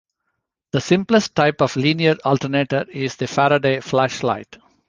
[0.71, 4.57] The simplest type of linear alternator is the Faraday Flashlight.